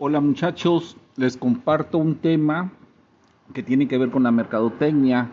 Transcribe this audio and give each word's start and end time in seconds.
Hola 0.00 0.20
muchachos, 0.20 0.96
les 1.16 1.36
comparto 1.36 1.98
un 1.98 2.14
tema 2.14 2.70
que 3.52 3.64
tiene 3.64 3.88
que 3.88 3.98
ver 3.98 4.12
con 4.12 4.22
la 4.22 4.30
mercadotecnia. 4.30 5.32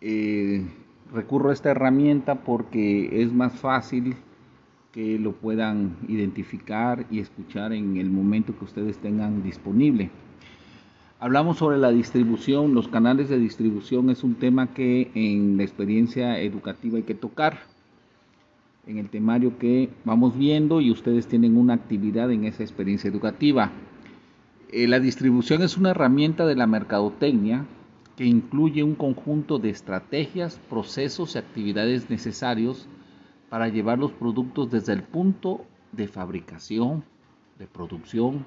Eh, 0.00 0.66
recurro 1.14 1.50
a 1.50 1.52
esta 1.52 1.70
herramienta 1.70 2.42
porque 2.42 3.22
es 3.22 3.32
más 3.32 3.52
fácil 3.52 4.16
que 4.90 5.20
lo 5.20 5.30
puedan 5.30 5.96
identificar 6.08 7.06
y 7.08 7.20
escuchar 7.20 7.72
en 7.72 7.98
el 7.98 8.10
momento 8.10 8.58
que 8.58 8.64
ustedes 8.64 8.98
tengan 8.98 9.44
disponible. 9.44 10.10
Hablamos 11.20 11.58
sobre 11.58 11.78
la 11.78 11.92
distribución, 11.92 12.74
los 12.74 12.88
canales 12.88 13.28
de 13.28 13.38
distribución 13.38 14.10
es 14.10 14.24
un 14.24 14.34
tema 14.34 14.74
que 14.74 15.12
en 15.14 15.56
la 15.56 15.62
experiencia 15.62 16.40
educativa 16.40 16.96
hay 16.96 17.04
que 17.04 17.14
tocar 17.14 17.60
en 18.86 18.98
el 18.98 19.10
temario 19.10 19.58
que 19.58 19.90
vamos 20.04 20.38
viendo 20.38 20.80
y 20.80 20.90
ustedes 20.90 21.26
tienen 21.26 21.56
una 21.56 21.74
actividad 21.74 22.30
en 22.30 22.44
esa 22.44 22.62
experiencia 22.62 23.10
educativa. 23.10 23.72
Eh, 24.70 24.86
la 24.86 25.00
distribución 25.00 25.62
es 25.62 25.76
una 25.76 25.90
herramienta 25.90 26.46
de 26.46 26.54
la 26.54 26.66
mercadotecnia 26.66 27.66
que 28.16 28.24
incluye 28.24 28.82
un 28.82 28.94
conjunto 28.94 29.58
de 29.58 29.70
estrategias, 29.70 30.60
procesos 30.70 31.34
y 31.34 31.38
actividades 31.38 32.08
necesarios 32.08 32.88
para 33.50 33.68
llevar 33.68 33.98
los 33.98 34.12
productos 34.12 34.70
desde 34.70 34.92
el 34.92 35.02
punto 35.02 35.64
de 35.92 36.08
fabricación, 36.08 37.04
de 37.58 37.66
producción, 37.66 38.46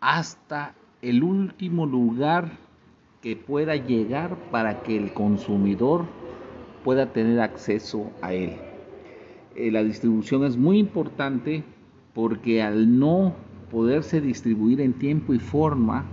hasta 0.00 0.74
el 1.02 1.22
último 1.22 1.86
lugar 1.86 2.52
que 3.22 3.36
pueda 3.36 3.76
llegar 3.76 4.36
para 4.50 4.82
que 4.82 4.96
el 4.96 5.12
consumidor 5.12 6.06
pueda 6.84 7.12
tener 7.12 7.40
acceso 7.40 8.10
a 8.22 8.32
él. 8.32 8.69
Eh, 9.56 9.70
la 9.70 9.82
distribución 9.82 10.44
es 10.44 10.56
muy 10.56 10.78
importante 10.78 11.64
porque 12.14 12.62
al 12.62 12.98
no 12.98 13.34
poderse 13.70 14.20
distribuir 14.20 14.80
en 14.80 14.92
tiempo 14.92 15.32
y 15.32 15.38
forma, 15.38 16.04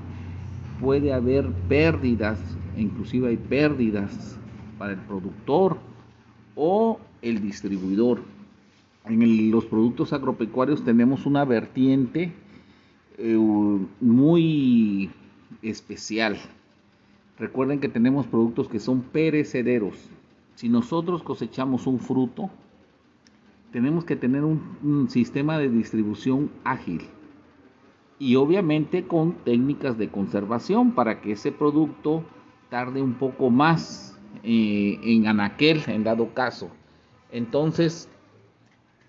puede 0.79 1.13
haber 1.13 1.51
pérdidas, 1.67 2.39
inclusive 2.77 3.29
hay 3.29 3.37
pérdidas 3.37 4.37
para 4.77 4.93
el 4.93 4.99
productor 4.99 5.77
o 6.55 6.99
el 7.21 7.41
distribuidor. 7.41 8.21
En 9.05 9.51
los 9.51 9.65
productos 9.65 10.13
agropecuarios 10.13 10.83
tenemos 10.83 11.25
una 11.25 11.45
vertiente 11.45 12.31
eh, 13.17 13.37
muy 14.01 15.09
especial. 15.61 16.37
Recuerden 17.39 17.79
que 17.79 17.89
tenemos 17.89 18.27
productos 18.27 18.67
que 18.67 18.79
son 18.79 19.01
perecederos. 19.01 19.95
Si 20.55 20.69
nosotros 20.69 21.23
cosechamos 21.23 21.87
un 21.87 21.99
fruto, 21.99 22.49
tenemos 23.71 24.05
que 24.05 24.15
tener 24.15 24.43
un, 24.43 25.09
sistema 25.09 25.57
de 25.57 25.69
distribución 25.69 26.51
ágil 26.63 27.01
y 28.19 28.35
obviamente 28.35 29.05
con 29.05 29.33
técnicas 29.43 29.97
de 29.97 30.09
conservación 30.09 30.91
para 30.91 31.21
que 31.21 31.33
ese 31.33 31.51
producto 31.51 32.23
tarde 32.69 33.01
un 33.01 33.13
poco 33.13 33.49
más 33.49 34.17
eh, 34.43 34.99
en 35.03 35.27
anaquel 35.27 35.81
en 35.87 36.03
dado 36.03 36.33
caso. 36.33 36.69
Entonces, 37.31 38.09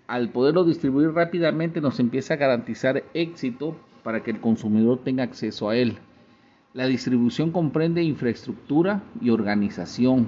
al 0.07 0.29
poderlo 0.29 0.63
distribuir 0.63 1.11
rápidamente 1.11 1.81
nos 1.81 1.99
empieza 1.99 2.33
a 2.33 2.37
garantizar 2.37 3.03
éxito 3.13 3.75
para 4.03 4.23
que 4.23 4.31
el 4.31 4.39
consumidor 4.39 5.03
tenga 5.03 5.23
acceso 5.23 5.69
a 5.69 5.75
él. 5.75 5.97
La 6.73 6.85
distribución 6.85 7.51
comprende 7.51 8.03
infraestructura 8.03 9.03
y 9.21 9.31
organización, 9.31 10.27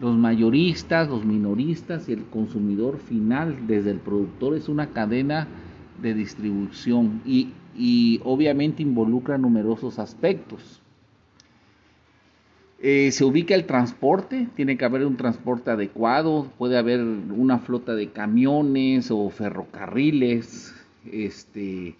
los 0.00 0.16
mayoristas, 0.16 1.08
los 1.08 1.24
minoristas 1.24 2.08
y 2.08 2.12
el 2.12 2.24
consumidor 2.24 2.98
final 2.98 3.66
desde 3.66 3.90
el 3.90 3.98
productor 3.98 4.56
es 4.56 4.68
una 4.68 4.88
cadena 4.88 5.48
de 6.00 6.14
distribución 6.14 7.20
y, 7.24 7.52
obviamente 8.24 8.82
involucra 8.82 9.38
numerosos 9.38 9.98
aspectos. 9.98 10.80
Eh, 12.80 13.10
se 13.10 13.24
ubica 13.24 13.54
el 13.54 13.66
transporte, 13.66 14.48
tiene 14.54 14.76
que 14.76 14.84
haber 14.84 15.04
un 15.04 15.16
transporte 15.16 15.70
adecuado, 15.72 16.48
puede 16.58 16.78
haber 16.78 17.00
una 17.00 17.58
flota 17.58 17.94
de 17.94 18.10
camiones 18.10 19.10
o 19.10 19.28
ferrocarriles, 19.30 20.74
este, 21.10 21.96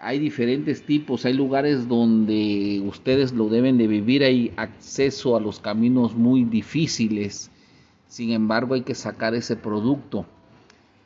hay 0.00 0.18
diferentes 0.18 0.82
tipos, 0.82 1.26
hay 1.26 1.34
lugares 1.34 1.86
donde 1.86 2.82
ustedes 2.86 3.32
lo 3.32 3.48
deben 3.48 3.76
de 3.76 3.86
vivir, 3.86 4.24
hay 4.24 4.50
acceso 4.56 5.36
a 5.36 5.40
los 5.40 5.60
caminos 5.60 6.14
muy 6.14 6.44
difíciles, 6.44 7.50
sin 8.06 8.32
embargo 8.32 8.74
hay 8.74 8.80
que 8.80 8.94
sacar 8.94 9.34
ese 9.34 9.56
producto. 9.56 10.24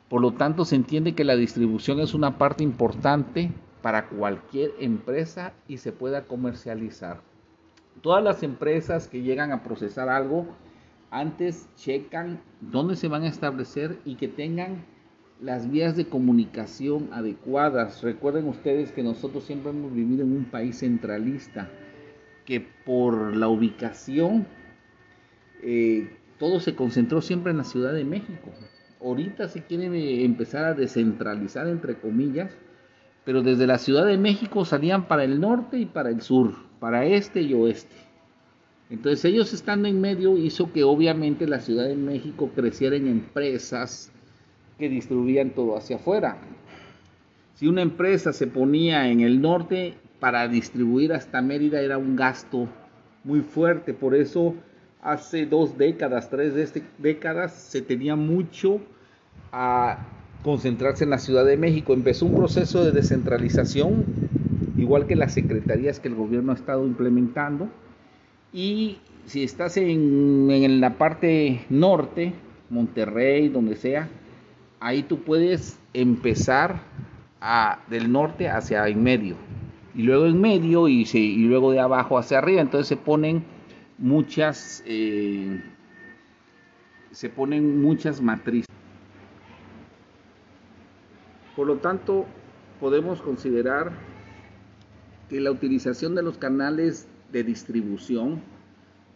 Por 0.07 0.21
lo 0.21 0.31
tanto, 0.31 0.63
se 0.63 0.77
entiende 0.77 1.13
que 1.13 1.25
la 1.25 1.35
distribución 1.35 1.99
es 1.99 2.13
una 2.13 2.37
parte 2.37 2.63
importante 2.63 3.51
para 3.81 4.07
cualquier 4.07 4.71
empresa 4.79 5.51
y 5.67 5.77
se 5.77 5.91
pueda 5.91 6.23
comercializar. 6.23 7.19
Todas 8.01 8.23
las 8.23 8.43
empresas 8.43 9.09
que 9.09 9.23
llegan 9.23 9.51
a 9.51 9.61
procesar 9.61 10.07
algo, 10.07 10.47
antes 11.11 11.67
checan 11.75 12.41
dónde 12.61 12.95
se 12.95 13.09
van 13.09 13.23
a 13.23 13.27
establecer 13.27 13.99
y 14.05 14.15
que 14.15 14.29
tengan 14.29 14.85
las 15.41 15.69
vías 15.69 15.95
de 15.95 16.07
comunicación 16.07 17.09
adecuadas. 17.11 18.01
Recuerden 18.01 18.47
ustedes 18.47 18.91
que 18.91 19.03
nosotros 19.03 19.43
siempre 19.43 19.71
hemos 19.71 19.93
vivido 19.93 20.23
en 20.23 20.31
un 20.31 20.45
país 20.45 20.79
centralista, 20.79 21.69
que 22.45 22.65
por 22.85 23.35
la 23.35 23.47
ubicación 23.47 24.47
eh, 25.61 26.09
todo 26.37 26.59
se 26.59 26.75
concentró 26.75 27.21
siempre 27.21 27.51
en 27.51 27.57
la 27.57 27.63
Ciudad 27.63 27.93
de 27.93 28.05
México. 28.05 28.51
Ahorita 29.01 29.47
se 29.47 29.63
quiere 29.63 30.23
empezar 30.23 30.65
a 30.65 30.73
descentralizar, 30.73 31.67
entre 31.67 31.95
comillas, 31.95 32.51
pero 33.23 33.41
desde 33.41 33.67
la 33.67 33.77
Ciudad 33.77 34.05
de 34.05 34.17
México 34.17 34.65
salían 34.65 35.07
para 35.07 35.23
el 35.23 35.39
norte 35.39 35.77
y 35.77 35.85
para 35.85 36.09
el 36.09 36.21
sur, 36.21 36.53
para 36.79 37.05
este 37.05 37.41
y 37.41 37.53
oeste. 37.53 37.95
Entonces 38.89 39.25
ellos 39.25 39.51
estando 39.53 39.87
en 39.87 39.99
medio 39.99 40.37
hizo 40.37 40.71
que 40.71 40.83
obviamente 40.83 41.47
la 41.47 41.59
Ciudad 41.59 41.87
de 41.87 41.95
México 41.95 42.51
creciera 42.53 42.95
en 42.95 43.07
empresas, 43.07 44.11
que 44.77 44.89
distribuían 44.89 45.51
todo 45.51 45.77
hacia 45.77 45.97
afuera. 45.97 46.37
Si 47.55 47.67
una 47.67 47.81
empresa 47.81 48.33
se 48.33 48.47
ponía 48.47 49.09
en 49.09 49.21
el 49.21 49.41
norte 49.41 49.93
para 50.19 50.47
distribuir 50.47 51.13
hasta 51.13 51.41
Mérida 51.41 51.81
era 51.81 51.97
un 51.97 52.15
gasto 52.15 52.67
muy 53.23 53.41
fuerte, 53.41 53.93
por 53.93 54.15
eso 54.15 54.55
hace 55.01 55.45
dos 55.45 55.77
décadas, 55.77 56.29
tres 56.29 56.73
décadas 56.97 57.53
se 57.53 57.81
tenía 57.81 58.15
mucho 58.15 58.81
a 59.51 59.99
concentrarse 60.43 61.05
en 61.05 61.11
la 61.11 61.17
Ciudad 61.17 61.45
de 61.45 61.57
México. 61.57 61.93
Empezó 61.93 62.25
un 62.25 62.35
proceso 62.35 62.83
de 62.83 62.91
descentralización, 62.91 64.03
igual 64.77 65.07
que 65.07 65.15
las 65.15 65.33
secretarías 65.33 65.99
que 65.99 66.09
el 66.09 66.15
gobierno 66.15 66.51
ha 66.51 66.55
estado 66.55 66.85
implementando. 66.85 67.69
Y 68.51 68.97
si 69.25 69.43
estás 69.43 69.77
en, 69.77 70.49
en 70.51 70.81
la 70.81 70.97
parte 70.97 71.61
norte, 71.69 72.33
Monterrey, 72.69 73.49
donde 73.49 73.75
sea, 73.75 74.09
ahí 74.79 75.03
tú 75.03 75.19
puedes 75.19 75.79
empezar 75.93 76.81
a, 77.41 77.79
del 77.89 78.11
norte 78.11 78.49
hacia 78.49 78.87
en 78.87 79.03
medio 79.03 79.35
y 79.93 80.03
luego 80.03 80.25
en 80.25 80.39
medio 80.41 80.87
y, 80.87 81.05
luego 81.45 81.71
de 81.71 81.79
abajo 81.79 82.17
hacia 82.17 82.39
arriba. 82.39 82.61
Entonces 82.61 82.87
se 82.87 82.97
ponen 82.97 83.43
muchas 83.97 84.83
eh, 84.85 85.61
se 87.11 87.29
ponen 87.29 87.81
muchas 87.81 88.21
matrices. 88.21 88.67
Por 91.55 91.67
lo 91.67 91.77
tanto 91.77 92.25
podemos 92.81 93.21
considerar 93.21 93.93
que 95.29 95.39
la 95.39 95.51
utilización 95.51 96.13
de 96.13 96.23
los 96.23 96.37
canales 96.37 97.07
de 97.31 97.43
distribución 97.43 98.41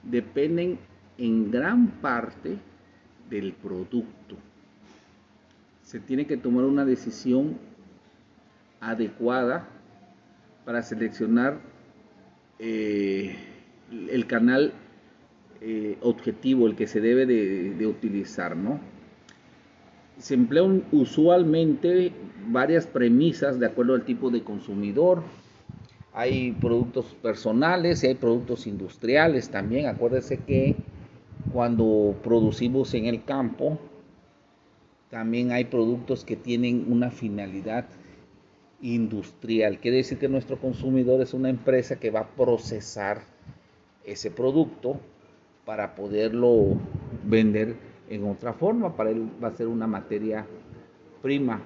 dependen 0.04 0.80
en 1.18 1.52
gran 1.52 1.88
parte 1.88 2.58
del 3.30 3.52
producto 3.54 4.38
se 5.90 6.00
tiene 6.00 6.28
que 6.28 6.38
tomar 6.38 6.66
una 6.66 6.86
decisión 6.86 7.58
adecuada 8.80 9.68
para 10.64 10.84
seleccionar 10.84 11.58
eh, 12.60 13.36
el 14.12 14.28
canal 14.28 14.72
eh, 15.62 15.98
objetivo, 16.02 16.68
el 16.68 16.76
que 16.76 16.86
se 16.86 17.02
debe 17.02 17.26
de, 17.26 17.88
utilizar, 17.88 18.56
¿no? 18.56 18.80
Se 20.20 20.36
emplean 20.36 20.84
usualmente 20.92 22.14
varias 22.50 22.86
premisas 22.86 23.60
de 23.60 23.66
acuerdo 23.66 23.96
al 23.96 24.06
tipo 24.06 24.30
de 24.30 24.44
consumidor. 24.44 25.24
Hay 26.14 26.52
productos 26.52 27.16
personales 27.20 28.04
hay 28.04 28.14
productos 28.14 28.68
industriales 28.68 29.50
también. 29.50 29.88
Acuérdense 29.88 30.38
que 30.38 30.76
cuando 31.52 32.16
producimos 32.22 32.94
en 32.94 33.08
el 33.08 33.24
campo, 33.24 33.80
también 35.10 35.52
hay 35.52 35.66
productos 35.66 36.24
que 36.24 36.36
tienen 36.36 36.86
una 36.92 37.10
finalidad 37.10 37.88
industrial. 38.82 39.80
Quiere 39.80 39.98
decir 39.98 40.20
que 40.20 40.30
nuestro 40.30 40.60
consumidor 40.60 41.22
es 41.22 41.34
una 41.34 41.50
empresa 41.50 42.00
que 42.00 42.12
va 42.12 42.22
a 42.22 42.28
procesar 42.28 43.24
ese 44.06 44.30
producto 44.32 45.00
para 45.66 45.96
poderlo 45.96 46.80
vender 47.26 47.76
en 48.10 48.26
otra 48.26 48.54
forma. 48.54 48.96
Para 48.96 49.10
él 49.10 49.30
va 49.44 49.50
a 49.50 49.56
ser 49.56 49.68
una 49.68 49.88
materia 49.88 50.46
prima. 51.22 51.64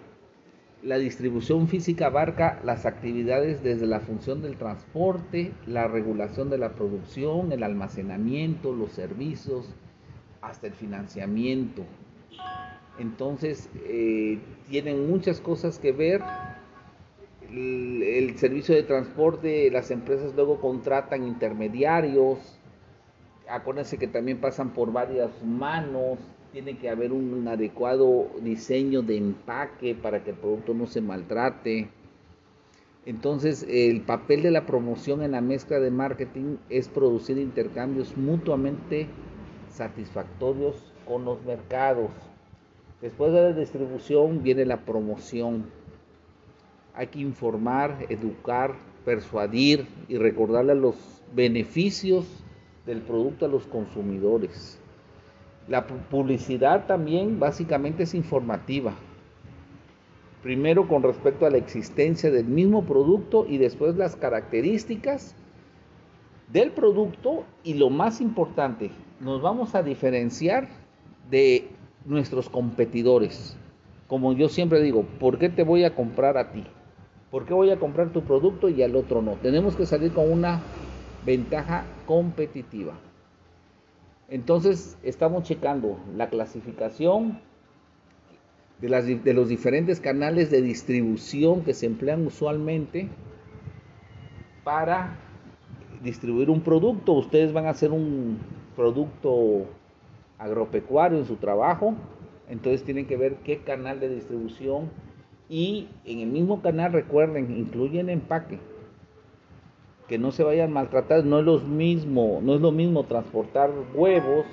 La 0.81 0.97
distribución 0.97 1.67
física 1.67 2.07
abarca 2.07 2.61
las 2.63 2.85
actividades 2.85 3.63
desde 3.63 3.85
la 3.85 4.01
función 4.01 4.41
del 4.41 4.57
transporte, 4.57 5.53
la 5.65 5.87
regulación 5.87 6.49
de 6.49 6.57
la 6.57 6.73
producción, 6.73 7.53
el 7.53 7.63
almacenamiento, 7.63 8.73
los 8.73 8.91
servicios, 8.91 9.73
hasta 10.41 10.67
el 10.67 10.73
financiamiento. 10.73 11.83
Entonces, 12.99 13.69
eh, 13.85 14.39
tienen 14.69 15.09
muchas 15.09 15.39
cosas 15.39 15.79
que 15.79 15.91
ver. 15.91 16.21
El, 17.49 18.01
el, 18.03 18.37
servicio 18.37 18.73
de 18.73 18.83
transporte, 18.83 19.69
las 19.69 19.91
empresas 19.91 20.33
luego 20.35 20.59
contratan 20.59 21.27
intermediarios. 21.27 22.39
Acuérdense 23.49 23.97
que 23.97 24.07
también 24.07 24.39
pasan 24.39 24.73
por 24.73 24.91
varias 24.91 25.31
manos 25.43 26.17
tiene 26.53 26.77
que 26.77 26.87
haber 26.87 27.11
un 27.11 27.47
adecuado 27.47 28.27
diseño 28.41 29.01
de 29.01 29.17
empaque 29.17 29.95
para 29.95 30.23
que 30.23 30.29
el 30.29 30.37
producto 30.37 30.75
no 30.75 30.85
se 30.85 31.01
maltrate. 31.01 31.89
Entonces, 33.07 33.65
el 33.67 34.01
papel 34.01 34.43
de 34.43 34.51
la 34.51 34.67
promoción 34.67 35.23
en 35.23 35.31
la 35.31 35.41
mezcla 35.41 35.79
de 35.79 35.89
marketing 35.89 36.57
es 36.69 36.87
producir 36.87 37.39
intercambios 37.39 38.15
mutuamente 38.15 39.07
satisfactorios 39.71 40.93
con 41.05 41.25
los 41.25 41.43
mercados. 41.43 42.11
Después 43.03 43.33
de 43.33 43.41
la 43.41 43.51
distribución 43.51 44.43
viene 44.43 44.65
la 44.65 44.85
promoción. 44.85 45.65
Hay 46.93 47.07
que 47.07 47.19
informar, 47.19 48.05
educar, 48.07 48.75
persuadir 49.03 49.87
y 50.07 50.17
recordarle 50.17 50.73
los 50.73 50.95
beneficios 51.35 52.25
del 52.85 53.01
producto 53.01 53.45
a 53.45 53.49
los 53.49 53.67
consumidores. 53.67 54.79
La 55.67 55.85
publicidad 55.85 56.87
también 56.87 57.41
básicamente 57.41 58.03
es 58.03 58.13
informativa. 58.13 58.93
Primero 60.41 60.87
con 60.87 61.03
respecto 61.03 61.45
a 61.45 61.49
la 61.49 61.57
existencia 61.57 62.31
del 62.31 62.45
mismo 62.45 62.85
producto 62.85 63.45
y 63.45 63.57
después 63.57 63.97
las 63.97 64.15
características 64.15 65.35
del 66.53 66.71
producto 66.71 67.43
y 67.65 67.73
lo 67.73 67.89
más 67.89 68.21
importante, 68.21 68.91
nos 69.19 69.41
vamos 69.41 69.75
a 69.75 69.83
diferenciar 69.83 70.69
de 71.29 71.67
nuestros 72.05 72.49
competidores. 72.49 73.57
Como 74.07 74.33
yo 74.33 74.49
siempre 74.49 74.81
digo, 74.81 75.03
¿por 75.19 75.39
qué 75.39 75.49
te 75.49 75.63
voy 75.63 75.83
a 75.83 75.95
comprar 75.95 76.37
a 76.37 76.51
ti? 76.51 76.63
¿Por 77.31 77.45
qué 77.45 77.53
voy 77.53 77.71
a 77.71 77.79
comprar 77.79 78.09
tu 78.09 78.21
producto 78.23 78.69
y 78.69 78.83
al 78.83 78.95
otro 78.95 79.21
no? 79.21 79.33
Tenemos 79.41 79.75
que 79.75 79.85
salir 79.85 80.11
con 80.11 80.31
una 80.31 80.61
ventaja 81.25 81.85
competitiva. 82.05 82.93
Entonces 84.29 84.97
estamos 85.03 85.43
checando 85.43 85.97
la 86.15 86.29
clasificación 86.29 87.39
de, 88.79 89.33
los 89.33 89.47
diferentes 89.47 89.99
canales 89.99 90.51
de 90.51 90.61
distribución 90.61 91.63
que 91.63 91.73
se 91.73 91.85
emplean 91.85 92.25
usualmente 92.27 93.07
para 94.63 95.15
distribuir 96.03 96.49
un 96.49 96.61
producto. 96.61 97.13
Ustedes 97.13 97.53
van 97.53 97.65
a 97.65 97.69
hacer 97.69 97.91
un 97.91 98.39
producto 98.75 99.65
agropecuario 100.43 101.17
en 101.17 101.25
su 101.25 101.37
trabajo, 101.37 101.95
entonces 102.49 102.83
tienen 102.83 103.05
que 103.05 103.17
ver 103.17 103.35
qué 103.43 103.59
canal 103.59 103.99
de 103.99 104.09
distribución 104.09 104.89
y 105.49 105.87
en 106.05 106.19
el 106.19 106.29
mismo 106.29 106.61
canal 106.61 106.93
recuerden, 106.93 107.55
incluyen 107.57 108.09
empaque 108.09 108.59
que 110.07 110.17
no 110.17 110.31
se 110.31 110.43
vayan 110.43 110.71
maltratados, 110.71 111.25
no 111.25 111.39
es 111.39 111.45
lo 111.45 111.59
mismo, 111.59 112.39
no 112.43 112.55
es 112.55 112.61
lo 112.61 112.71
mismo 112.71 113.05
transportar 113.05 113.71
huevos 113.93 114.45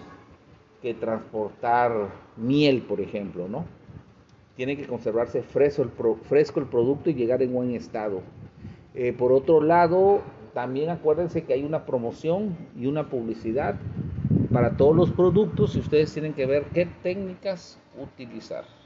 que 0.81 0.95
transportar 0.95 1.93
miel, 2.37 2.83
por 2.83 3.01
ejemplo, 3.01 3.49
¿no? 3.49 3.65
Tiene 4.57 4.77
que 4.77 4.87
conservarse 4.87 5.43
fresco 5.43 5.83
el, 5.83 6.67
producto 6.67 7.11
y 7.11 7.15
llegar 7.15 7.43
en 7.43 7.53
buen 7.53 7.73
estado. 7.73 8.21
Eh, 8.95 9.13
por 9.13 9.33
otro 9.33 9.61
lado, 9.61 10.21
también 10.55 10.91
acuérdense 10.91 11.45
que 11.45 11.53
hay 11.53 11.65
una 11.65 11.85
promoción 11.85 12.57
y 12.79 12.87
una 12.87 13.09
publicidad 13.09 13.77
para 14.53 14.77
todos 14.77 14.97
los 14.97 15.11
productos 15.11 15.77
y 15.77 15.81
ustedes 15.81 16.13
tienen 16.13 16.35
que 16.35 16.47
ver 16.47 16.65
qué 16.75 16.87
técnicas 16.87 17.79
utilizar. 17.97 18.80